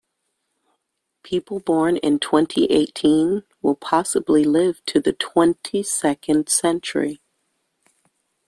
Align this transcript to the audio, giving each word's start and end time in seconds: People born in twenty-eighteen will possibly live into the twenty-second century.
People 1.21 1.59
born 1.59 1.97
in 1.97 2.17
twenty-eighteen 2.17 3.43
will 3.61 3.75
possibly 3.75 4.43
live 4.43 4.77
into 4.87 4.99
the 4.99 5.13
twenty-second 5.13 6.49
century. 6.49 7.21